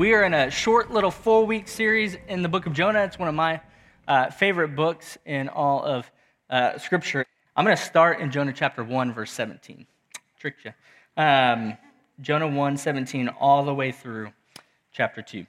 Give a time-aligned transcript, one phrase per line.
[0.00, 3.02] We are in a short little four week series in the book of Jonah.
[3.02, 3.60] It's one of my
[4.08, 6.10] uh, favorite books in all of
[6.48, 7.26] uh, Scripture.
[7.54, 9.86] I'm going to start in Jonah chapter 1, verse 17.
[10.38, 10.72] Tricked you.
[11.18, 11.76] Um,
[12.22, 14.32] Jonah 1, 17, all the way through
[14.90, 15.40] chapter 2.
[15.40, 15.46] It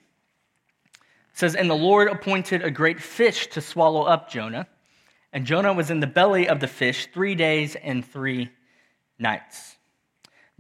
[1.32, 4.68] says, And the Lord appointed a great fish to swallow up Jonah.
[5.32, 8.52] And Jonah was in the belly of the fish three days and three
[9.18, 9.78] nights.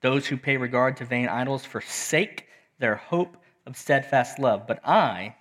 [0.00, 2.46] Those who pay regard to vain idols forsake
[2.78, 4.66] their hope of steadfast love.
[4.66, 5.36] But I,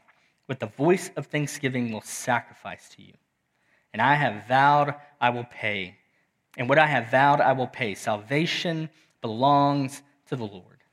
[0.48, 3.14] with the voice of thanksgiving, will sacrifice to you.
[3.94, 5.98] And I have vowed I will pay.
[6.58, 7.96] And what I have vowed I will pay.
[7.96, 8.90] Salvation
[9.22, 10.84] belongs to the Lord.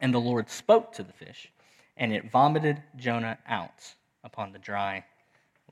[0.00, 1.50] And the Lord spoke to the fish,
[1.96, 5.04] and it vomited Jonah out upon the dry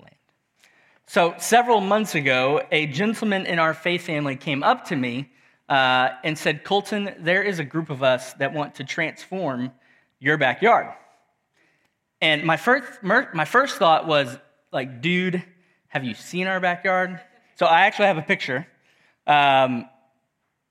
[0.01, 0.17] land.
[1.07, 5.31] So, several months ago, a gentleman in our faith family came up to me
[5.69, 9.73] uh, and said, Colton, there is a group of us that want to transform
[10.21, 10.95] your backyard.
[12.21, 14.37] And my first, my first thought was,
[14.73, 15.43] like, dude,
[15.89, 17.21] have you seen our backyard?
[17.57, 18.67] So I actually have a picture.
[19.27, 19.89] Um,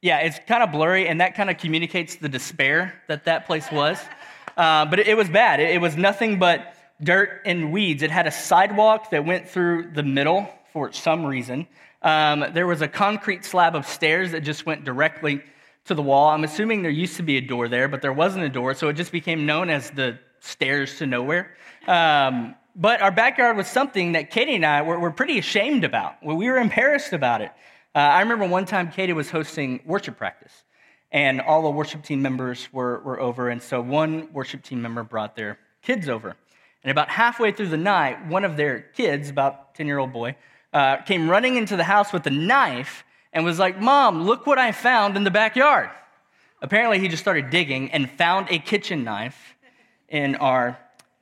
[0.01, 3.71] yeah, it's kind of blurry, and that kind of communicates the despair that that place
[3.71, 3.99] was.
[4.55, 5.59] Uh, but it, it, was bad.
[5.59, 8.03] It, it was nothing but dirt and weeds.
[8.03, 11.65] It had a sidewalk that went through the middle for some reason.
[12.03, 15.41] Um, there was a concrete slab of stairs that just went directly
[15.85, 16.29] to the wall.
[16.29, 18.89] I'm assuming there used to be a door there, but there wasn't a door, so
[18.89, 21.55] it just became known as the stairs to nowhere.
[21.87, 26.23] Um, but our backyard was something that Katie and I were, were pretty ashamed about.
[26.23, 27.51] We were embarrassed about it.
[27.95, 30.63] Uh, I remember one time Katie was hosting worship practice,
[31.11, 35.03] and all the worship team members were, were over, and so one worship team member
[35.03, 36.35] brought their kids over.
[36.83, 40.35] And about halfway through the night, one of their kids, about 10 year old boy,
[40.73, 44.57] uh, came running into the house with a knife and was like, Mom, look what
[44.57, 45.89] I found in the backyard.
[46.61, 49.55] Apparently, he just started digging and found a kitchen knife
[50.07, 50.77] in our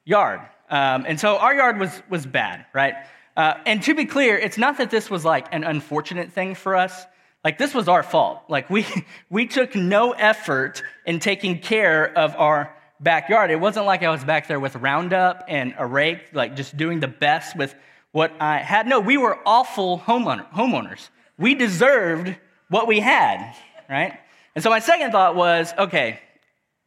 [0.06, 0.42] yard.
[0.70, 2.94] Um, and so our yard was, was bad, right?
[3.36, 6.76] Uh, and to be clear, it's not that this was like an unfortunate thing for
[6.76, 7.06] us.
[7.44, 8.44] Like, this was our fault.
[8.50, 8.86] Like, we,
[9.30, 13.50] we took no effort in taking care of our backyard.
[13.52, 17.00] It wasn't like I was back there with Roundup and a rake, like just doing
[17.00, 17.74] the best with
[18.12, 18.88] what I had.
[18.88, 21.10] No, we were awful homeowner, homeowners.
[21.38, 22.36] We deserved
[22.70, 23.56] what we had,
[23.90, 24.20] right?
[24.56, 26.20] And so my second thought was, okay,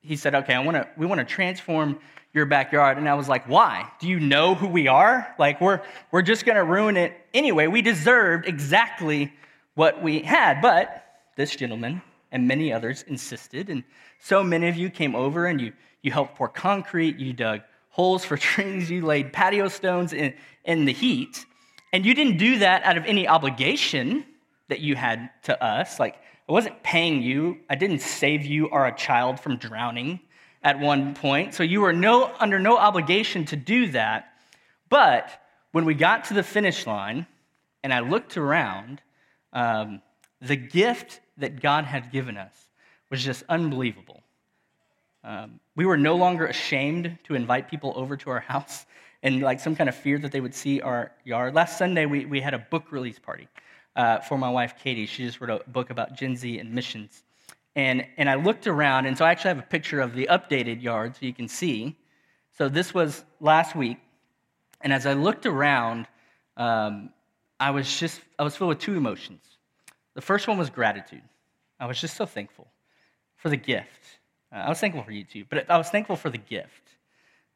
[0.01, 1.99] he said, okay, I want to, we want to transform
[2.35, 2.99] your backyard.
[2.99, 3.91] And I was like, why?
[4.01, 5.35] Do you know who we are?
[5.39, 5.81] Like, we're,
[6.11, 7.69] we're just going to ruin it anyway.
[7.69, 9.33] We deserved exactly
[9.75, 10.61] what we had.
[10.61, 11.05] But
[11.37, 12.03] this gentleman
[12.33, 13.71] and many others insisted.
[13.71, 13.85] And
[14.21, 18.25] so many of you came over and you, you helped pour concrete, you dug holes
[18.25, 20.35] for trees, you laid patio stones in,
[20.65, 21.45] in the heat.
[21.93, 24.25] And you didn't do that out of any obligation
[24.69, 26.01] that you had to us.
[26.01, 26.17] Like,
[26.49, 30.21] I wasn't paying you, I didn't save you or a child from drowning
[30.63, 31.55] at one point.
[31.55, 34.33] So you were no, under no obligation to do that.
[34.89, 35.31] But
[35.73, 37.27] when we got to the finish line
[37.83, 39.01] and I looked around,
[39.53, 40.03] um,
[40.41, 42.53] the gift that God had given us
[43.11, 44.23] was just unbelievable.
[45.23, 48.85] Um, we were no longer ashamed to invite people over to our house
[49.25, 51.55] and like some kind of fear that they would see our yard.
[51.55, 53.49] Last Sunday, we, we had a book release party
[53.97, 55.07] uh, for my wife, Katie.
[55.07, 57.25] She just wrote a book about Gen Z and missions.
[57.75, 60.81] And, and I looked around, and so I actually have a picture of the updated
[60.81, 61.97] yard so you can see.
[62.57, 63.99] So this was last week.
[64.83, 66.07] And as I looked around,
[66.57, 67.11] um,
[67.59, 69.43] I was just, I was filled with two emotions.
[70.15, 71.23] The first one was gratitude.
[71.81, 72.69] I was just so thankful
[73.37, 74.19] for the gift
[74.55, 76.91] uh, I was thankful for you too, but I was thankful for the gift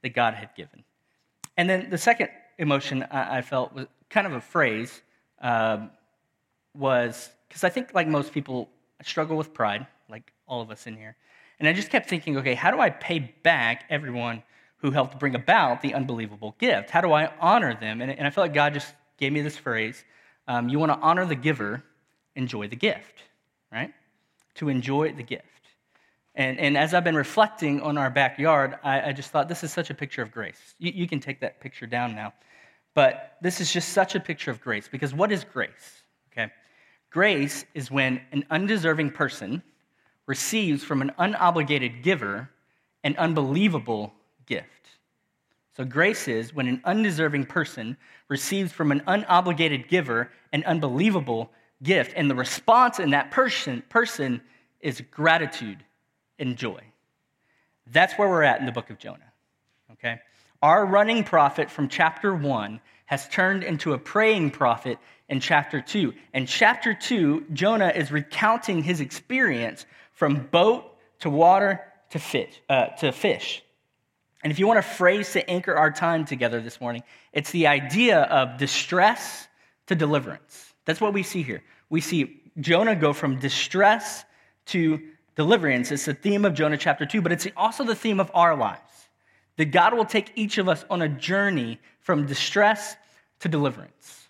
[0.03, 0.83] that God had given.
[1.59, 5.03] And then the second emotion I, felt was kind of a phrase
[5.43, 5.91] um,
[6.75, 10.87] was because I think, like most people, I struggle with pride, like all of us
[10.87, 11.15] in here.
[11.59, 14.43] And I just kept thinking, okay, how do I pay back everyone
[14.79, 16.91] who helped bring about the unbelievable gift.
[16.91, 18.01] How do I honor them?
[18.01, 20.05] And, and I felt like God just gave me this phrase
[20.47, 21.83] um, you want to honor the giver,
[22.35, 23.23] enjoy the gift,
[23.71, 23.93] right?
[24.55, 25.45] To enjoy the gift.
[26.39, 29.73] And, and as I've been reflecting on our backyard, I, I just thought this is
[29.73, 30.77] such a picture of grace.
[30.79, 32.33] You, you can take that picture down now.
[32.95, 36.03] But this is just such a picture of grace because what is grace?
[36.31, 36.51] Okay.
[37.11, 39.61] Grace is when an undeserving person
[40.27, 42.49] receives from an unobligated giver
[43.03, 44.13] an unbelievable
[44.47, 44.67] gift.
[45.77, 47.97] So, grace is when an undeserving person
[48.29, 51.51] receives from an unobligated giver an unbelievable
[51.83, 52.13] gift.
[52.17, 54.41] And the response in that person, person
[54.81, 55.85] is gratitude
[56.39, 56.81] and joy.
[57.87, 59.33] That's where we're at in the book of Jonah.
[59.93, 60.21] Okay?
[60.63, 64.99] Our running prophet from chapter 1 has turned into a praying prophet
[65.29, 66.13] in chapter 2.
[66.35, 71.81] In chapter 2, Jonah is recounting his experience from boat to water
[72.11, 72.61] to fish.
[72.69, 73.63] Uh, to fish.
[74.43, 77.03] And if you want a phrase to anchor our time together this morning,
[77.33, 79.49] it's the idea of distress
[79.87, 80.75] to deliverance.
[80.85, 81.63] That's what we see here.
[81.91, 84.25] We see Jonah go from distress
[84.67, 85.01] to
[85.39, 85.93] deliverance.
[85.93, 88.83] It's the theme of Jonah chapter 2, but it's also the theme of our lives.
[89.57, 92.97] That God will take each of us on a journey from distress
[93.41, 94.27] to deliverance.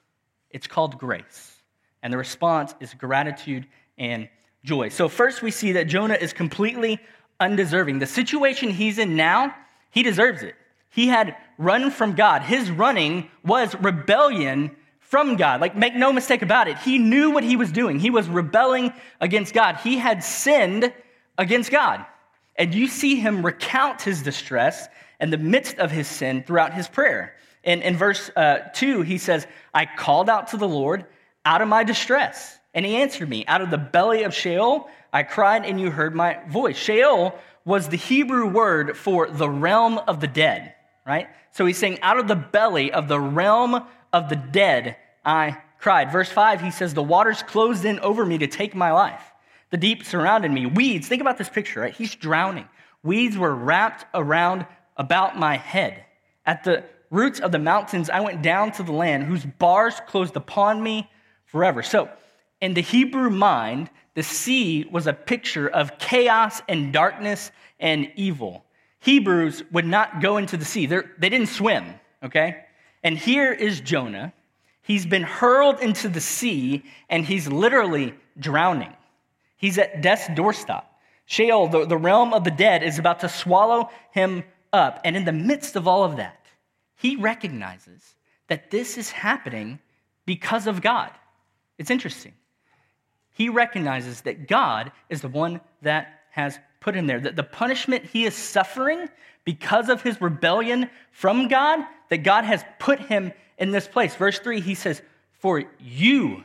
[0.50, 1.56] It's called grace.
[2.02, 3.66] And the response is gratitude
[3.96, 4.28] and
[4.64, 4.90] joy.
[4.90, 7.00] So, first, we see that Jonah is completely
[7.40, 7.98] undeserving.
[8.00, 9.54] The situation he's in now
[9.90, 10.54] he deserves it.
[10.90, 12.42] He had run from God.
[12.42, 14.76] His running was rebellion
[15.08, 15.60] from God.
[15.60, 16.78] Like, make no mistake about it.
[16.78, 17.98] He knew what he was doing.
[17.98, 19.76] He was rebelling against God.
[19.76, 20.92] He had sinned
[21.38, 22.04] against God.
[22.56, 24.88] And you see him recount his distress
[25.20, 27.34] in the midst of his sin throughout his prayer.
[27.64, 31.06] In, in verse uh, 2, he says, I called out to the Lord
[31.44, 33.46] out of my distress, and he answered me.
[33.46, 36.76] Out of the belly of Sheol, I cried, and you heard my voice.
[36.76, 40.74] Sheol was the Hebrew word for the realm of the dead,
[41.06, 41.28] right?
[41.52, 46.10] So he's saying, out of the belly of the realm of the dead, I cried.
[46.10, 49.22] Verse 5, he says, The waters closed in over me to take my life.
[49.70, 50.66] The deep surrounded me.
[50.66, 51.94] Weeds, think about this picture, right?
[51.94, 52.68] He's drowning.
[53.02, 54.66] Weeds were wrapped around
[54.96, 56.04] about my head.
[56.46, 60.36] At the roots of the mountains, I went down to the land whose bars closed
[60.36, 61.10] upon me
[61.46, 61.82] forever.
[61.82, 62.08] So,
[62.60, 68.64] in the Hebrew mind, the sea was a picture of chaos and darkness and evil.
[69.00, 72.64] Hebrews would not go into the sea, They're, they did not swim, okay?
[73.02, 74.32] And here is Jonah.
[74.82, 78.92] He's been hurled into the sea and he's literally drowning.
[79.56, 80.84] He's at death's doorstep.
[81.26, 85.00] Sheol, the, the realm of the dead, is about to swallow him up.
[85.04, 86.46] And in the midst of all of that,
[86.96, 88.14] he recognizes
[88.46, 89.78] that this is happening
[90.24, 91.10] because of God.
[91.76, 92.32] It's interesting
[93.38, 97.20] he recognizes that God is the one that has put him there.
[97.20, 99.08] That the punishment he is suffering
[99.44, 101.78] because of his rebellion from God,
[102.10, 104.14] that God has put him in this place.
[104.14, 105.02] Verse 3, he says,
[105.32, 106.44] For you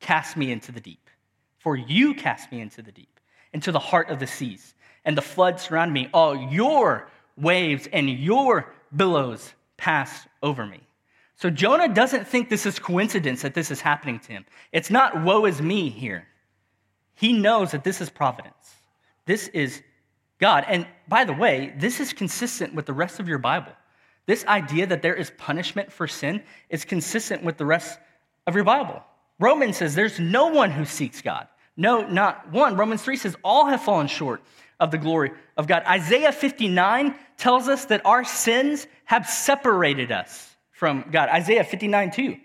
[0.00, 1.10] cast me into the deep.
[1.58, 3.20] For you cast me into the deep,
[3.52, 6.08] into the heart of the seas, and the floods surround me.
[6.12, 10.80] All your waves and your billows pass over me.
[11.36, 14.44] So Jonah doesn't think this is coincidence that this is happening to him.
[14.72, 16.26] It's not woe is me here.
[17.14, 18.74] He knows that this is providence.
[19.26, 19.82] This is
[20.38, 20.64] God.
[20.66, 23.72] And by the way, this is consistent with the rest of your Bible.
[24.30, 27.98] This idea that there is punishment for sin is consistent with the rest
[28.46, 29.02] of your Bible.
[29.40, 31.48] Romans says there's no one who seeks God.
[31.76, 32.76] No, not one.
[32.76, 34.40] Romans 3 says all have fallen short
[34.78, 35.82] of the glory of God.
[35.84, 41.28] Isaiah 59 tells us that our sins have separated us from God.
[41.28, 42.36] Isaiah 59 2.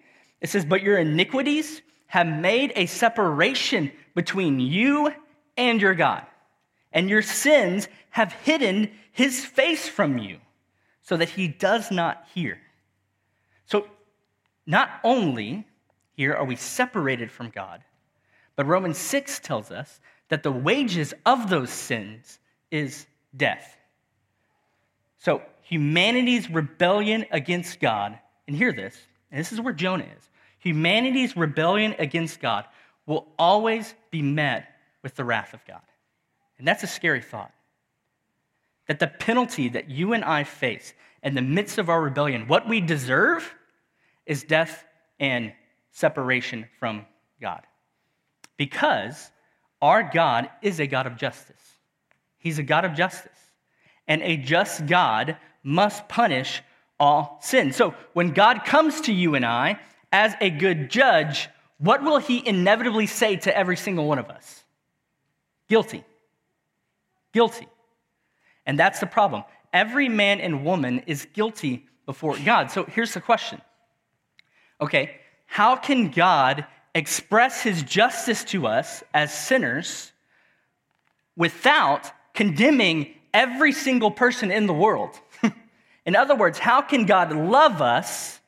[0.41, 5.13] It says, But your iniquities have made a separation between you
[5.55, 6.25] and your God,
[6.91, 10.39] and your sins have hidden his face from you
[11.05, 12.59] so that he does not hear.
[13.65, 13.87] So,
[14.65, 15.65] not only
[16.13, 17.83] here are we separated from God,
[18.55, 22.39] but Romans 6 tells us that the wages of those sins
[22.71, 23.05] is
[23.37, 23.77] death.
[25.19, 28.97] So, humanity's rebellion against God, and hear this,
[29.31, 30.29] and this is where Jonah is.
[30.59, 32.65] Humanity's rebellion against God
[33.05, 34.67] will always be met
[35.03, 35.81] with the wrath of God.
[36.57, 37.51] And that's a scary thought.
[38.87, 42.69] That the penalty that you and I face in the midst of our rebellion, what
[42.69, 43.53] we deserve
[44.25, 44.85] is death
[45.19, 45.53] and
[45.91, 47.05] separation from
[47.41, 47.61] God.
[48.57, 49.31] Because
[49.81, 51.61] our God is a God of justice.
[52.37, 53.31] He's a God of justice.
[54.07, 56.61] And a just God must punish
[56.99, 57.73] all sin.
[57.73, 59.79] So when God comes to you and I
[60.11, 64.63] as a good judge, what will he inevitably say to every single one of us?
[65.67, 66.03] Guilty.
[67.33, 67.67] Guilty.
[68.65, 69.43] And that's the problem.
[69.73, 72.71] every man and woman is guilty before God.
[72.71, 73.61] So here's the question
[74.81, 80.11] okay, how can God express his justice to us as sinners
[81.35, 85.19] without condemning every single person in the world?
[86.05, 88.39] in other words, how can God love us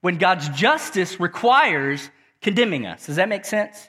[0.00, 3.06] when God's justice requires condemning us?
[3.06, 3.88] Does that make sense?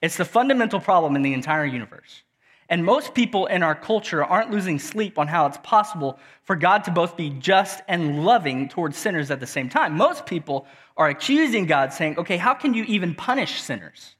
[0.00, 2.22] It's the fundamental problem in the entire universe.
[2.70, 6.84] And most people in our culture aren't losing sleep on how it's possible for God
[6.84, 9.96] to both be just and loving towards sinners at the same time.
[9.96, 14.16] Most people are accusing God, saying, okay, how can you even punish sinners?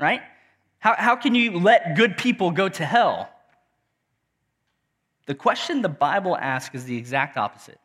[0.00, 0.22] Right?
[0.78, 3.28] How, how can you let good people go to hell?
[5.26, 7.78] The question the Bible asks is the exact opposite.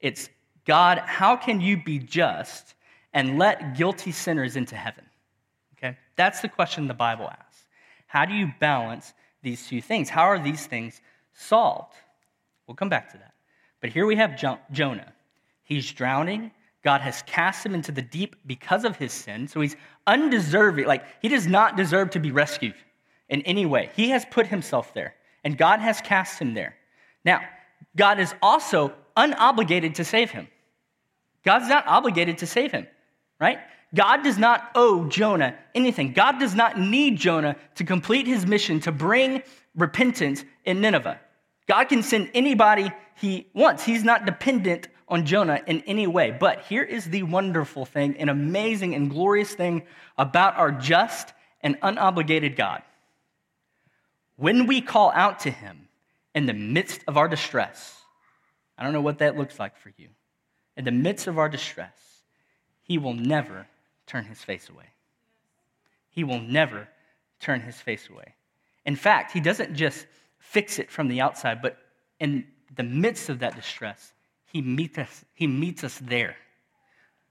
[0.00, 0.30] It's,
[0.64, 2.74] God, how can you be just
[3.12, 5.04] and let guilty sinners into heaven?
[5.76, 5.98] Okay?
[6.16, 7.64] That's the question the Bible asks.
[8.06, 10.08] How do you balance these two things?
[10.08, 11.00] How are these things
[11.32, 11.94] solved?
[12.66, 13.34] We'll come back to that.
[13.80, 15.12] But here we have jo- Jonah.
[15.62, 16.50] He's drowning.
[16.84, 19.46] God has cast him into the deep because of his sin.
[19.46, 20.86] So he's undeserving.
[20.86, 22.74] Like, he does not deserve to be rescued
[23.28, 23.90] in any way.
[23.94, 26.74] He has put himself there, and God has cast him there.
[27.24, 27.40] Now,
[27.96, 30.48] God is also unobligated to save him.
[31.44, 32.86] God's not obligated to save him,
[33.40, 33.58] right?
[33.94, 36.12] God does not owe Jonah anything.
[36.12, 39.42] God does not need Jonah to complete his mission to bring
[39.76, 41.20] repentance in Nineveh.
[41.68, 43.84] God can send anybody he wants.
[43.84, 46.30] He's not dependent on Jonah in any way.
[46.30, 49.82] But here is the wonderful thing, an amazing and glorious thing
[50.16, 52.82] about our just and unobligated God.
[54.36, 55.88] When we call out to him
[56.34, 58.00] in the midst of our distress,
[58.78, 60.08] I don't know what that looks like for you.
[60.76, 61.92] In the midst of our distress,
[62.82, 63.66] he will never
[64.06, 64.86] turn his face away.
[66.10, 66.88] He will never
[67.40, 68.34] turn his face away.
[68.84, 70.06] In fact, he doesn't just
[70.38, 71.78] fix it from the outside, but
[72.20, 72.44] in
[72.76, 74.12] the midst of that distress,
[74.46, 76.36] he meets us, he meets us there.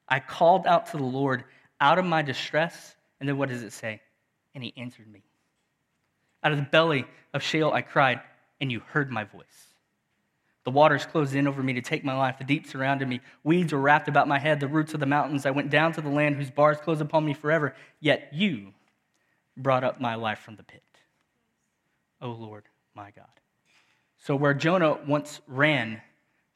[0.08, 1.44] I called out to the Lord
[1.80, 4.02] out of my distress, and then what does it say?
[4.54, 5.24] And he answered me.
[6.44, 8.22] Out of the belly of Sheol I cried,
[8.60, 9.71] and you heard my voice.
[10.64, 12.38] The waters closed in over me to take my life.
[12.38, 13.20] The deep surrounded me.
[13.44, 14.60] Weeds were wrapped about my head.
[14.60, 15.46] The roots of the mountains.
[15.46, 17.76] I went down to the land whose bars closed upon me forever.
[18.00, 18.74] Yet you
[19.58, 20.84] brought up my life from the pit.
[22.22, 23.26] O Lord, my God.
[24.18, 26.00] So, where Jonah once ran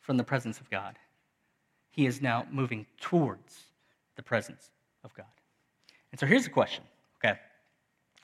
[0.01, 0.99] from the presence of God,
[1.89, 3.63] he is now moving towards
[4.15, 4.69] the presence
[5.03, 5.25] of God.
[6.11, 6.83] And so, here's the question,
[7.17, 7.39] okay?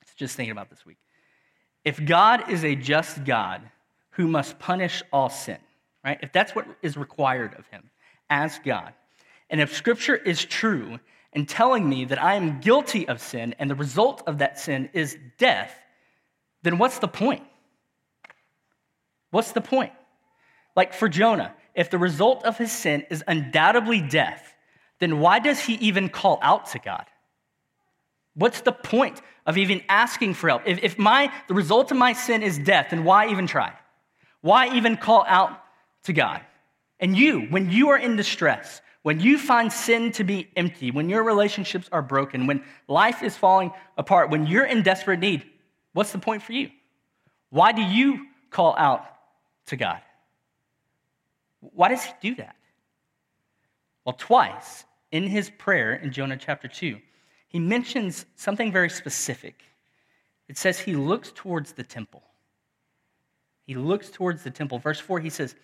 [0.04, 0.98] It's just thinking about this week.
[1.84, 3.64] If God is a just God
[4.12, 5.58] who must punish all sin,
[6.04, 6.20] right?
[6.22, 7.90] If that's what is required of him
[8.30, 8.94] as God,
[9.50, 11.00] and if scripture is true
[11.34, 14.90] and telling me that I am guilty of sin and the result of that sin
[14.94, 15.74] is death,
[16.64, 17.44] then what's the point?
[19.32, 19.94] What's the point?
[20.76, 24.56] Like for Jonah, if the result of his sin is undoubtedly death,
[25.00, 27.06] then why does he even call out to God?
[28.36, 30.64] What's the point of even asking for help?
[30.66, 33.74] If, if my, the result of my sin is death, then why even try?
[34.42, 35.61] Why even call out
[36.04, 36.42] to God.
[37.00, 41.10] And you, when you are in distress, when you find sin to be empty, when
[41.10, 45.44] your relationships are broken, when life is falling apart, when you're in desperate need,
[45.94, 46.70] what's the point for you?
[47.50, 49.06] Why do you call out
[49.68, 50.02] to God?
[51.60, 52.56] Why does he do that?
[54.06, 56.98] Well, twice in his prayer in Jonah chapter 2,
[57.48, 59.64] he mentions something very specific.
[60.48, 62.24] It says he looks towards the temple.
[63.66, 64.80] He looks towards the temple.
[64.80, 65.56] Verse 4, he says,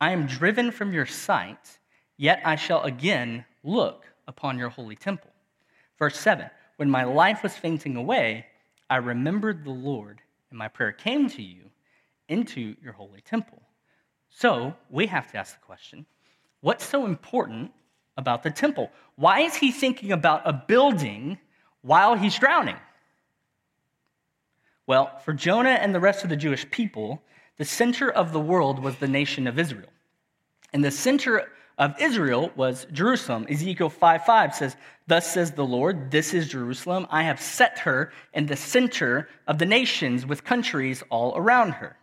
[0.00, 1.78] I am driven from your sight,
[2.16, 5.30] yet I shall again look upon your holy temple.
[5.98, 8.46] Verse 7 When my life was fainting away,
[8.90, 10.20] I remembered the Lord,
[10.50, 11.70] and my prayer came to you
[12.28, 13.62] into your holy temple.
[14.28, 16.06] So we have to ask the question
[16.60, 17.70] what's so important
[18.16, 18.90] about the temple?
[19.16, 21.38] Why is he thinking about a building
[21.82, 22.76] while he's drowning?
[24.86, 27.22] Well, for Jonah and the rest of the Jewish people,
[27.56, 29.90] the center of the world was the nation of Israel.
[30.72, 31.46] And the center
[31.78, 33.46] of Israel was Jerusalem.
[33.48, 37.06] Ezekiel 5 5 says, Thus says the Lord, this is Jerusalem.
[37.10, 41.96] I have set her in the center of the nations with countries all around her.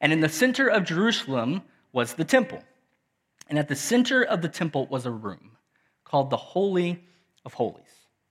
[0.00, 2.62] And in the center of Jerusalem was the temple.
[3.48, 5.52] And at the center of the temple was a room
[6.04, 7.02] called the Holy
[7.44, 7.84] of Holies.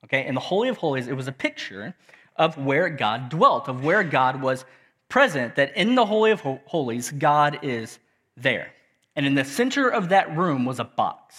[0.04, 1.96] Okay, in the Holy of Holies, it was a picture
[2.36, 4.66] of where God dwelt, of where God was
[5.12, 8.00] present, that in the Holy of Holies, God is
[8.38, 8.72] there.
[9.16, 11.36] And in the center of that room was a box.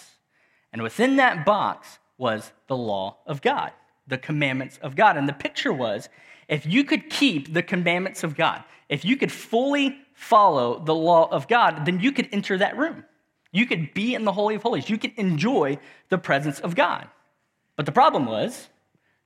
[0.73, 3.73] And within that box was the law of God,
[4.07, 5.17] the commandments of God.
[5.17, 6.11] And the picture was
[6.49, 11.29] if you could keep the commandments of God, if you could fully follow the law
[11.31, 13.05] of God, then you could enter that room.
[13.53, 14.91] You could be in the Holy of Holies.
[14.91, 15.79] You could enjoy
[16.11, 17.09] the presence of God.
[17.77, 18.69] But the problem was,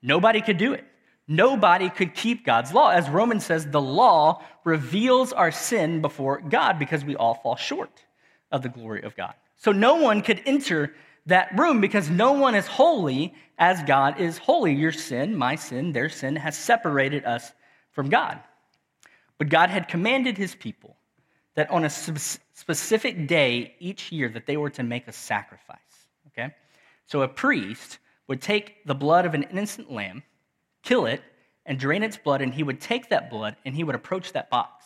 [0.02, 0.84] nobody could do it.
[1.28, 2.90] Nobody could keep God's law.
[2.90, 8.04] As Romans says, the law reveals our sin before God because we all fall short
[8.52, 9.34] of the glory of God.
[9.56, 10.94] So no one could enter
[11.26, 14.74] that room because no one is holy as God is holy.
[14.74, 17.52] Your sin, my sin, their sin has separated us
[17.90, 18.38] from God.
[19.38, 20.96] But God had commanded his people
[21.56, 25.78] that on a specific day each year that they were to make a sacrifice,
[26.28, 26.54] okay?
[27.06, 30.22] So a priest would take the blood of an innocent lamb,
[30.86, 31.20] kill it,
[31.66, 34.48] and drain its blood, and he would take that blood and he would approach that
[34.48, 34.84] box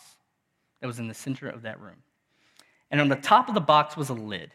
[0.81, 2.03] that was in the center of that room.
[2.89, 4.51] And on the top of the box was a lid.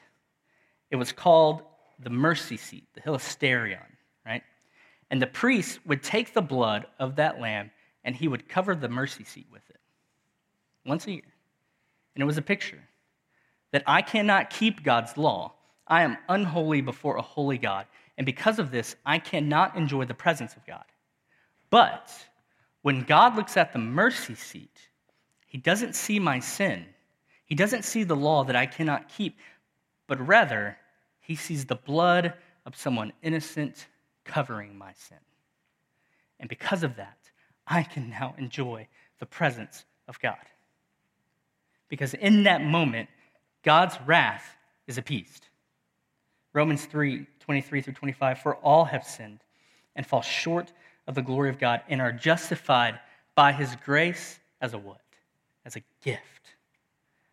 [0.90, 1.62] It was called
[2.00, 3.86] the mercy seat, the hilasterion,
[4.26, 4.42] right?
[5.10, 7.70] And the priest would take the blood of that lamb
[8.04, 9.80] and he would cover the mercy seat with it
[10.84, 11.32] once a year.
[12.14, 12.82] And it was a picture
[13.72, 15.52] that I cannot keep God's law.
[15.86, 17.86] I am unholy before a holy God.
[18.18, 20.84] And because of this, I cannot enjoy the presence of God.
[21.70, 22.12] But
[22.82, 24.88] when God looks at the mercy seat,
[25.46, 26.84] he doesn't see my sin.
[27.44, 29.38] He doesn't see the law that I cannot keep,
[30.06, 30.76] but rather,
[31.20, 33.86] he sees the blood of someone innocent
[34.24, 35.18] covering my sin.
[36.38, 37.18] And because of that,
[37.66, 38.86] I can now enjoy
[39.18, 40.36] the presence of God.
[41.88, 43.08] Because in that moment,
[43.62, 44.56] God's wrath
[44.86, 45.46] is appeased.
[46.52, 49.40] Romans 3 23 through 25 For all have sinned
[49.94, 50.72] and fall short
[51.06, 52.98] of the glory of God and are justified
[53.34, 55.00] by his grace as a what?
[55.64, 56.22] As a gift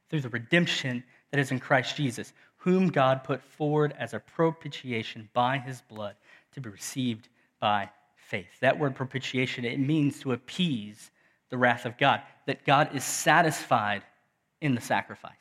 [0.09, 5.29] through the redemption that is in Christ Jesus, whom God put forward as a propitiation
[5.33, 6.15] by his blood
[6.53, 8.59] to be received by faith.
[8.61, 11.11] That word propitiation, it means to appease
[11.49, 14.03] the wrath of God, that God is satisfied
[14.61, 15.31] in the sacrifice.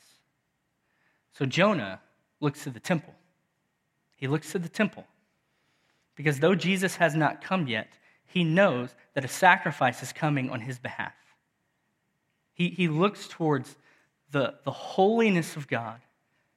[1.33, 2.01] So Jonah
[2.41, 3.15] looks to the temple.
[4.17, 5.05] He looks to the temple
[6.15, 7.89] because though Jesus has not come yet,
[8.33, 11.15] he knows that a sacrifice is coming on his behalf.
[12.55, 13.77] He, he looks towards
[14.31, 16.01] the, the holiness of God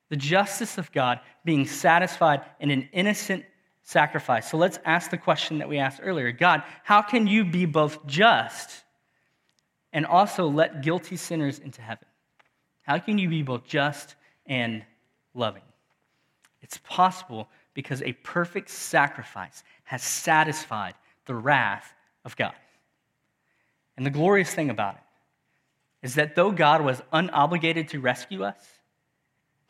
[0.09, 3.43] the justice of God being satisfied in an innocent
[3.83, 4.49] sacrifice.
[4.49, 8.05] So let's ask the question that we asked earlier God, how can you be both
[8.05, 8.83] just
[9.93, 12.05] and also let guilty sinners into heaven?
[12.83, 14.83] How can you be both just and
[15.33, 15.63] loving?
[16.61, 20.93] It's possible because a perfect sacrifice has satisfied
[21.25, 22.53] the wrath of God.
[23.97, 25.01] And the glorious thing about it
[26.01, 28.61] is that though God was unobligated to rescue us,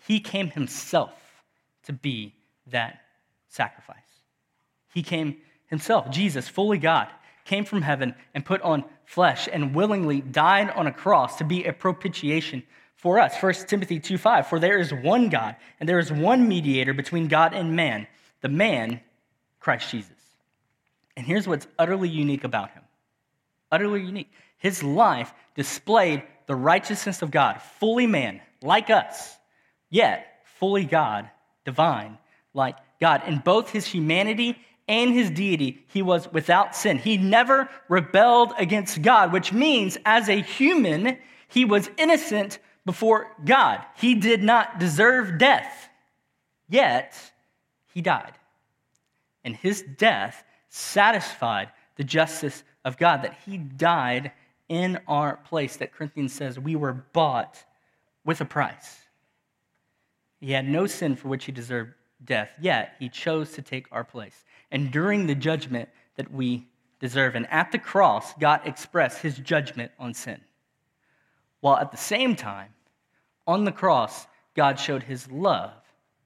[0.08, 1.14] he came himself
[1.84, 2.34] to be
[2.68, 3.02] that
[3.48, 3.98] sacrifice.
[4.94, 5.38] He came
[5.68, 7.08] himself, Jesus, fully God,
[7.44, 11.66] came from heaven and put on flesh and willingly died on a cross to be
[11.66, 12.64] a propitiation
[12.96, 13.36] for us.
[13.40, 17.54] 1 Timothy 2:5 For there is one God and there is one mediator between God
[17.54, 18.08] and man,
[18.42, 19.02] the man
[19.60, 20.15] Christ Jesus.
[21.18, 22.84] And here's what's utterly unique about him.
[23.72, 24.32] Utterly unique.
[24.58, 29.38] His life displayed the righteousness of God, fully man, like us
[29.90, 31.30] yet fully God,
[31.64, 32.18] divine,
[32.54, 33.24] like God.
[33.28, 36.98] In both his humanity and his deity, he was without sin.
[36.98, 43.84] He never rebelled against God, which means as a human, he was innocent before God.
[43.96, 45.90] He did not deserve death,
[46.70, 47.20] yet
[47.94, 48.34] he died.
[49.44, 50.44] And his death
[50.76, 54.34] satisfied the justice of God, that he died
[54.68, 57.64] in our place, that Corinthians says we were bought
[58.26, 58.98] with a price.
[60.42, 64.04] He had no sin for which he deserved death, yet he chose to take our
[64.04, 66.68] place, enduring the judgment that we
[67.00, 67.36] deserve.
[67.36, 70.42] And at the cross, God expressed his judgment on sin.
[71.62, 72.74] While at the same time,
[73.48, 75.72] on the cross, God showed his love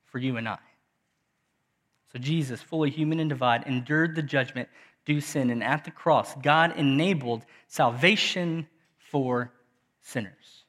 [0.05, 0.57] for you and I.
[2.11, 4.69] So Jesus, fully human and divine, endured the judgment
[5.05, 5.49] due sin.
[5.49, 8.67] And at the cross, God enabled salvation
[8.97, 9.53] for
[10.01, 10.65] sinners,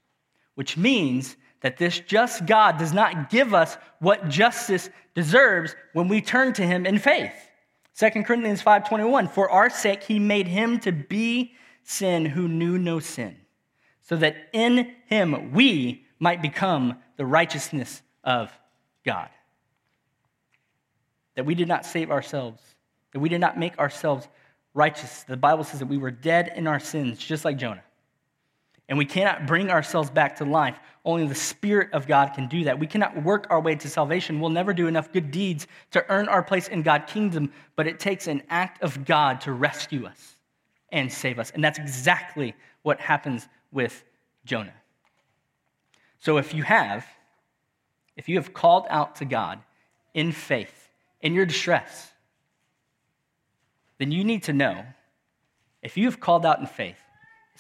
[0.55, 6.21] which means that this just God does not give us what justice deserves when we
[6.21, 7.35] turn to him in faith.
[7.95, 12.99] 2 Corinthians 5:21 For our sake he made him to be sin who knew no
[12.99, 13.37] sin
[14.01, 18.51] so that in him we might become the righteousness of
[19.05, 19.29] God.
[21.41, 22.63] That we did not save ourselves,
[23.15, 24.29] that we did not make ourselves
[24.75, 25.23] righteous.
[25.23, 27.83] The Bible says that we were dead in our sins just like Jonah
[28.91, 30.77] and we cannot bring ourselves back to life.
[31.05, 32.79] Only the Spirit of God can do that.
[32.79, 34.41] We cannot work our way to salvation.
[34.41, 38.01] We'll never do enough good deeds to earn our place in God's kingdom, but it
[38.01, 40.37] takes an act of God to rescue us
[40.91, 41.53] and save us.
[41.53, 44.05] And that's exactly what happens with
[44.45, 44.75] Jonah.
[46.19, 47.07] So if you have,
[48.17, 49.61] if you have called out to God
[50.15, 50.80] in faith,
[51.21, 52.11] in your distress,
[53.99, 54.85] then you need to know
[55.83, 56.99] if you have called out in faith,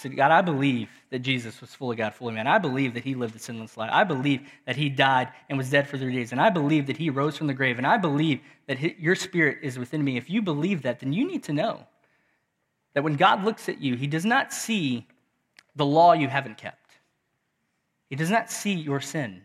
[0.01, 2.46] said, God, I believe that Jesus was fully God, fully man.
[2.46, 3.90] I believe that he lived a sinless life.
[3.92, 6.33] I believe that he died and was dead for three days.
[6.33, 7.77] And I believe that he rose from the grave.
[7.77, 10.16] And I believe that your spirit is within me.
[10.16, 11.87] If you believe that, then you need to know
[12.94, 15.07] that when God looks at you, he does not see
[15.77, 16.92] the law you haven't kept,
[18.09, 19.42] he does not see your sin.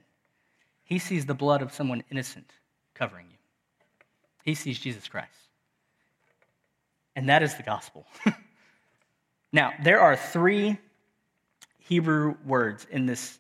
[0.84, 2.51] He sees the blood of someone innocent
[2.93, 3.35] covering you.
[4.45, 5.29] He sees Jesus Christ.
[7.15, 8.05] And that is the gospel.
[9.51, 10.77] now, there are three
[11.79, 13.39] Hebrew words in this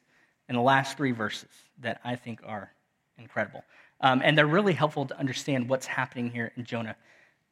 [0.49, 1.49] in the last three verses
[1.81, 2.71] that I think are
[3.17, 3.63] incredible.
[4.01, 6.95] Um, and they're really helpful to understand what's happening here in Jonah,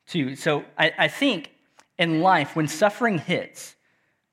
[0.08, 0.36] too.
[0.36, 1.52] So I, I think
[1.98, 3.76] in life, when suffering hits,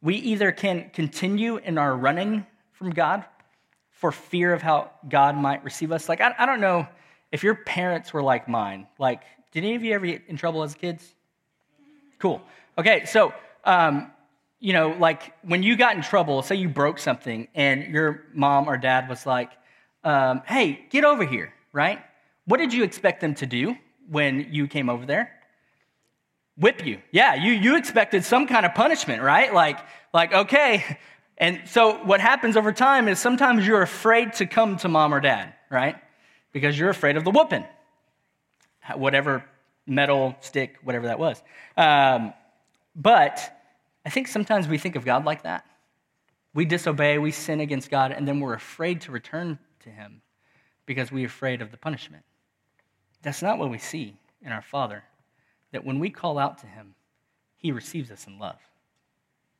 [0.02, 3.24] we either can continue in our running from God
[3.90, 6.08] for fear of how God might receive us.
[6.08, 6.86] Like, I, I don't know
[7.32, 8.86] if your parents were like mine.
[8.98, 11.14] Like, did any of you ever get in trouble as kids?
[12.18, 12.42] Cool.
[12.78, 13.32] Okay, so,
[13.64, 14.10] um,
[14.58, 18.68] you know, like when you got in trouble, say you broke something, and your mom
[18.68, 19.50] or dad was like,
[20.04, 21.98] um, hey, get over here, right?
[22.44, 23.76] What did you expect them to do
[24.08, 25.32] when you came over there?
[26.56, 27.00] Whip you.
[27.10, 29.52] Yeah, you, you expected some kind of punishment, right?
[29.52, 29.78] Like,
[30.12, 30.98] like, okay.
[31.38, 35.20] And so what happens over time is sometimes you're afraid to come to mom or
[35.20, 35.96] dad, right?
[36.52, 37.64] Because you're afraid of the whooping.
[38.96, 39.44] Whatever
[39.86, 41.42] metal stick, whatever that was.
[41.76, 42.32] Um,
[42.96, 43.56] but
[44.04, 45.64] I think sometimes we think of God like that.
[46.54, 50.22] We disobey, we sin against God, and then we're afraid to return to Him
[50.86, 52.24] because we're afraid of the punishment.
[53.22, 55.04] That's not what we see in our Father.
[55.72, 56.94] That when we call out to Him,
[57.56, 58.58] He receives us in love.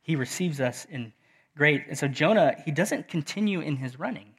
[0.03, 1.13] He receives us in
[1.57, 1.85] great.
[1.89, 4.35] And so Jonah, he doesn't continue in his running,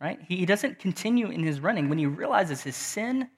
[0.00, 0.18] right?
[0.26, 3.28] He doesn't continue in his running when he realizes his sin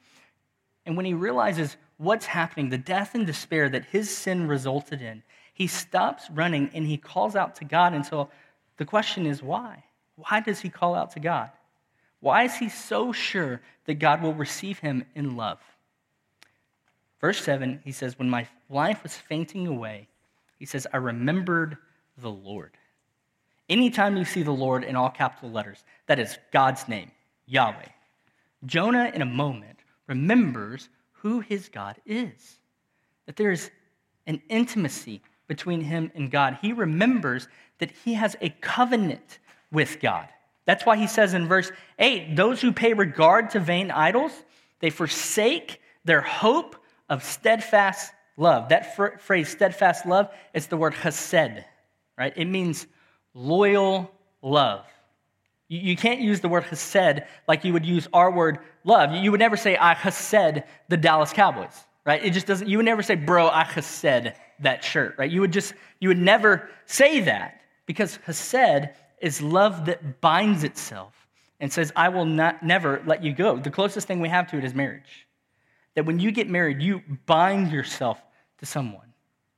[0.87, 5.23] and when he realizes what's happening, the death and despair that his sin resulted in,
[5.53, 7.93] he stops running and he calls out to God.
[7.93, 8.31] And so
[8.79, 9.85] the question is why?
[10.17, 11.51] Why does he call out to God?
[12.21, 15.61] Why is he so sure that God will receive him in love?
[17.21, 20.09] Verse 7, he says, When my life was fainting away,
[20.59, 21.77] he says, I remembered
[22.17, 22.77] the Lord.
[23.69, 27.11] Anytime you see the Lord in all capital letters, that is God's name,
[27.47, 27.89] Yahweh.
[28.65, 32.59] Jonah, in a moment, remembers who his God is,
[33.27, 33.71] that there is
[34.27, 36.59] an intimacy between him and God.
[36.63, 39.39] He remembers that he has a covenant
[39.71, 40.29] with God.
[40.65, 44.33] That's why he says in verse 8 those who pay regard to vain idols,
[44.81, 46.77] they forsake their hope
[47.09, 48.69] of steadfast love.
[48.69, 51.65] That phrase, steadfast love, is the word chesed,
[52.17, 52.33] right?
[52.37, 52.87] It means
[53.39, 54.11] loyal
[54.43, 54.85] love.
[55.69, 59.13] You can't use the word chesed like you would use our word love.
[59.13, 62.25] You would never say, I chesed the Dallas Cowboys, right?
[62.25, 65.31] It just doesn't, you would never say, bro, I chesed that shirt, right?
[65.31, 71.15] You would just, you would never say that because chesed is love that binds itself
[71.61, 73.59] and says, I will not, never let you go.
[73.59, 75.27] The closest thing we have to it is marriage.
[75.97, 78.23] That when you get married, you bind yourself
[78.59, 79.13] to someone.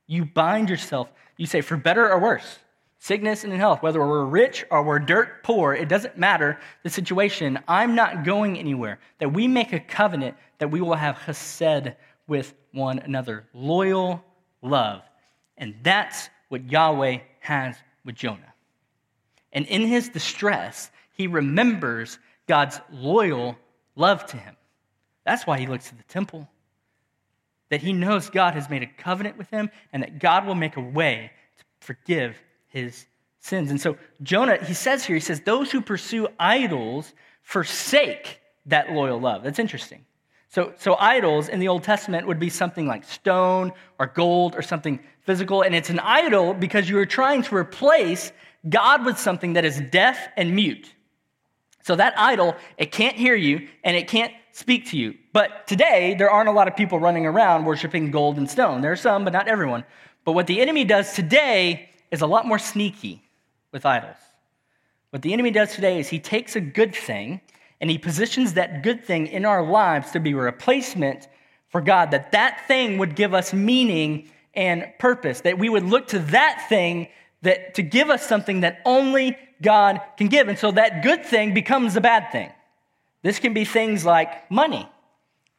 [0.07, 2.59] You bind yourself, you say, for better or worse
[3.01, 6.89] sickness and in health, whether we're rich or we're dirt poor, it doesn't matter the
[6.89, 7.57] situation.
[7.67, 8.99] I'm not going anywhere.
[9.17, 11.95] That we make a covenant that we will have chesed
[12.27, 14.23] with one another, loyal
[14.61, 15.01] love.
[15.57, 18.53] And that's what Yahweh has with Jonah.
[19.51, 23.57] And in his distress, he remembers God's loyal
[23.95, 24.55] love to him.
[25.25, 26.47] That's why he looks to the temple.
[27.69, 30.77] That he knows God has made a covenant with him and that God will make
[30.77, 32.37] a way to forgive
[32.71, 33.05] his
[33.39, 33.69] sins.
[33.69, 39.19] And so Jonah, he says here, he says, those who pursue idols forsake that loyal
[39.19, 39.43] love.
[39.43, 40.05] That's interesting.
[40.49, 44.61] So, so idols in the Old Testament would be something like stone or gold or
[44.61, 45.61] something physical.
[45.61, 48.31] And it's an idol because you are trying to replace
[48.67, 50.93] God with something that is deaf and mute.
[51.83, 55.15] So that idol, it can't hear you and it can't speak to you.
[55.33, 58.81] But today, there aren't a lot of people running around worshiping gold and stone.
[58.81, 59.85] There are some, but not everyone.
[60.25, 63.23] But what the enemy does today is a lot more sneaky
[63.71, 64.17] with idols.
[65.09, 67.41] What the enemy does today is he takes a good thing
[67.79, 71.27] and he positions that good thing in our lives to be a replacement
[71.69, 76.07] for God, that that thing would give us meaning and purpose, that we would look
[76.09, 77.07] to that thing
[77.41, 80.47] that to give us something that only God can give.
[80.47, 82.51] And so that good thing becomes a bad thing.
[83.23, 84.87] This can be things like money,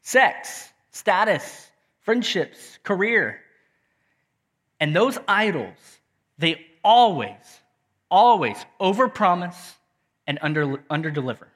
[0.03, 1.71] sex, status,
[2.03, 3.41] friendships, career.
[4.81, 6.01] And those idols
[6.43, 7.61] they always,
[8.11, 9.75] always overpromise
[10.27, 11.47] and under, underdeliver.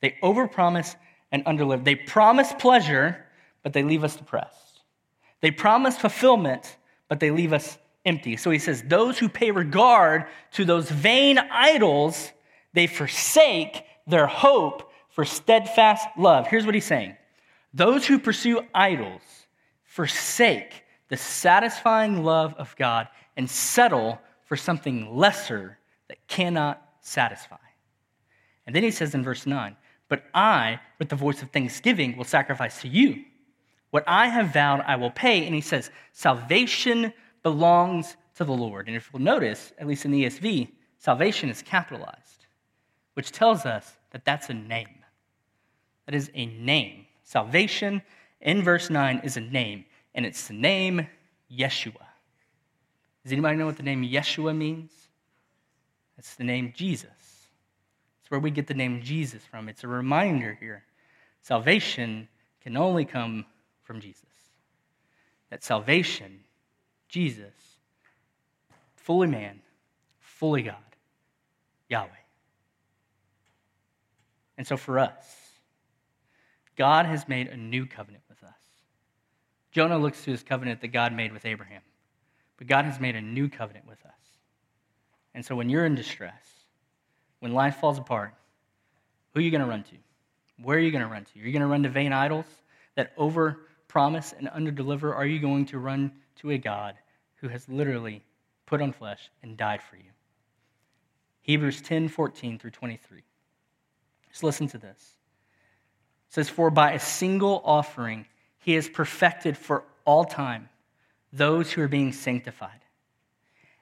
[0.00, 0.96] They overpromise
[1.30, 1.84] and underdeliver.
[1.84, 3.26] They promise pleasure,
[3.62, 4.80] but they leave us depressed.
[5.42, 8.36] They promise fulfillment, but they leave us empty.
[8.36, 12.32] So he says, Those who pay regard to those vain idols,
[12.72, 16.46] they forsake their hope for steadfast love.
[16.46, 17.16] Here's what he's saying
[17.74, 19.20] Those who pursue idols
[19.84, 27.56] forsake the satisfying love of God and settle for something lesser that cannot satisfy.
[28.66, 29.76] And then he says in verse 9,
[30.08, 33.24] But I, with the voice of thanksgiving, will sacrifice to you.
[33.90, 35.44] What I have vowed, I will pay.
[35.46, 38.88] And he says, Salvation belongs to the Lord.
[38.88, 40.68] And if you'll notice, at least in the ESV,
[40.98, 42.46] salvation is capitalized,
[43.14, 45.04] which tells us that that's a name.
[46.06, 47.06] That is a name.
[47.22, 48.02] Salvation
[48.40, 51.06] in verse 9 is a name, and it's the name
[51.50, 52.06] Yeshua.
[53.22, 54.90] Does anybody know what the name Yeshua means?
[56.18, 57.08] It's the name Jesus.
[58.20, 59.68] It's where we get the name Jesus from.
[59.68, 60.84] It's a reminder here.
[61.40, 62.28] Salvation
[62.60, 63.44] can only come
[63.82, 64.24] from Jesus.
[65.50, 66.40] That salvation,
[67.08, 67.52] Jesus,
[68.96, 69.60] fully man,
[70.20, 70.76] fully God,
[71.88, 72.08] Yahweh.
[74.56, 75.24] And so for us,
[76.76, 78.50] God has made a new covenant with us.
[79.72, 81.82] Jonah looks to his covenant that God made with Abraham,
[82.62, 84.38] but God has made a new covenant with us.
[85.34, 86.44] And so when you're in distress,
[87.40, 88.34] when life falls apart,
[89.34, 89.96] who are you going to run to?
[90.62, 91.40] Where are you going to run to?
[91.40, 92.46] Are you going to run to vain idols
[92.94, 95.12] that over promise and under deliver?
[95.12, 96.94] Are you going to run to a God
[97.40, 98.22] who has literally
[98.66, 100.12] put on flesh and died for you?
[101.40, 103.24] Hebrews 10 14 through 23.
[104.30, 105.16] Just listen to this.
[106.28, 108.24] It says, For by a single offering
[108.58, 110.68] he has perfected for all time
[111.32, 112.80] those who are being sanctified.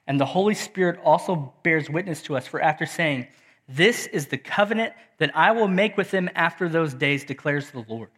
[0.06, 3.28] And the Holy Spirit also bears witness to us, for after saying,
[3.68, 7.84] This is the covenant that I will make with them after those days, declares the
[7.88, 8.10] Lord.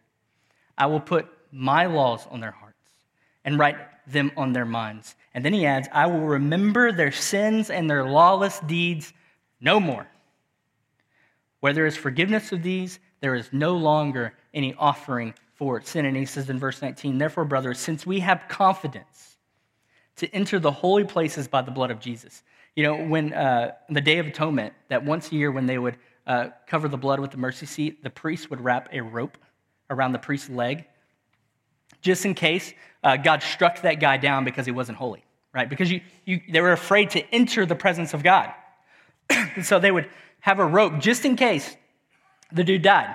[0.79, 2.77] I will put my laws on their hearts
[3.45, 5.15] and write them on their minds.
[5.35, 9.13] And then he adds, I will remember their sins and their lawless deeds
[9.61, 10.07] no more.
[11.61, 16.07] Where there is forgiveness of these, there is no longer any offering for sin.
[16.07, 19.37] And he says in verse 19, Therefore, brothers, since we have confidence
[20.17, 22.43] to enter the holy places by the blood of Jesus.
[22.75, 25.99] You know, when uh, the Day of Atonement, that once a year when they would
[26.27, 29.39] uh, cover the blood with the mercy seat, the priest would wrap a rope
[29.89, 30.85] around the priest's leg
[32.01, 35.71] just in case uh, God struck that guy down because he wasn't holy, right?
[35.71, 38.53] Because you, you, they were afraid to enter the presence of God.
[39.31, 40.09] and so they would
[40.41, 41.77] have a rope just in case
[42.51, 43.15] the dude died.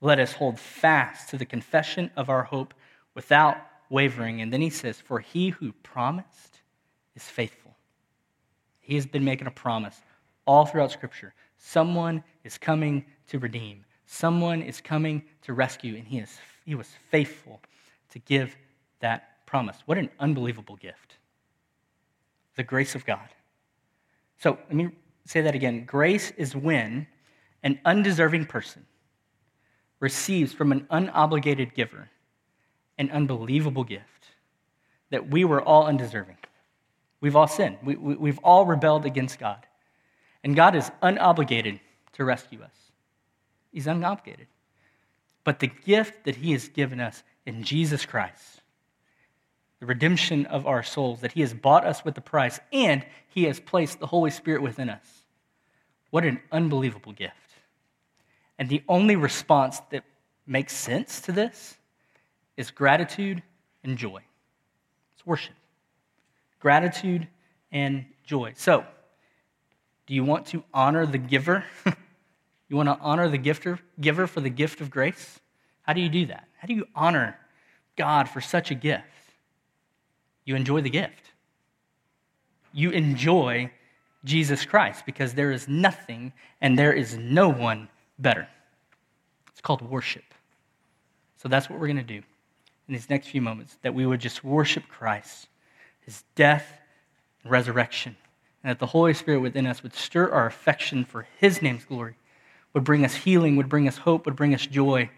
[0.00, 2.74] Let us hold fast to the confession of our hope
[3.14, 3.56] without
[3.90, 4.40] wavering.
[4.40, 6.60] And then he says, For he who promised
[7.14, 7.76] is faithful.
[8.80, 10.00] He has been making a promise
[10.46, 11.34] all throughout Scripture.
[11.58, 16.88] Someone is coming to redeem, someone is coming to rescue, and he, is, he was
[17.10, 17.60] faithful
[18.10, 18.56] to give
[19.00, 19.76] that promise.
[19.84, 21.18] What an unbelievable gift!
[22.56, 23.28] The grace of God.
[24.38, 24.88] So let me
[25.26, 25.84] say that again.
[25.84, 27.06] Grace is when
[27.62, 28.86] an undeserving person
[30.00, 32.08] receives from an unobligated giver
[32.98, 34.26] an unbelievable gift
[35.10, 36.36] that we were all undeserving.
[37.20, 39.66] We've all sinned, we, we, we've all rebelled against God.
[40.44, 41.80] And God is unobligated
[42.14, 42.74] to rescue us.
[43.72, 44.46] He's unobligated.
[45.44, 48.60] But the gift that He has given us in Jesus Christ,
[49.80, 53.44] the redemption of our souls, that He has bought us with the price, and He
[53.44, 55.04] has placed the Holy Spirit within us.
[56.10, 57.34] What an unbelievable gift.
[58.60, 60.04] And the only response that
[60.46, 61.78] makes sense to this
[62.58, 63.42] is gratitude
[63.82, 64.20] and joy.
[65.14, 65.54] It's worship.
[66.60, 67.26] Gratitude
[67.72, 68.52] and joy.
[68.56, 68.84] So,
[70.06, 71.64] do you want to honor the giver?
[72.68, 75.40] you want to honor the gifter, giver for the gift of grace?
[75.80, 76.46] How do you do that?
[76.58, 77.38] How do you honor
[77.96, 79.06] God for such a gift?
[80.44, 81.32] You enjoy the gift.
[82.74, 83.70] You enjoy
[84.22, 87.88] Jesus Christ because there is nothing and there is no one
[88.20, 88.48] better.
[89.50, 90.24] It's called worship.
[91.36, 92.22] So that's what we're going to do
[92.88, 95.48] in these next few moments that we would just worship Christ,
[96.00, 96.66] his death
[97.42, 98.16] and resurrection,
[98.62, 102.16] and that the Holy Spirit within us would stir our affection for his name's glory,
[102.74, 105.08] would bring us healing, would bring us hope, would bring us joy,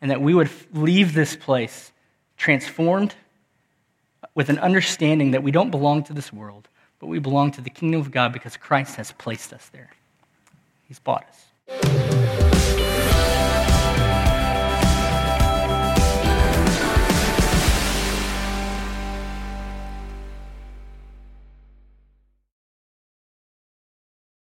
[0.00, 1.92] and that we would leave this place
[2.36, 3.14] transformed
[4.34, 7.70] with an understanding that we don't belong to this world, but we belong to the
[7.70, 9.90] kingdom of God because Christ has placed us there.
[10.86, 11.49] He's bought us.
[11.70, 12.39] Thank you.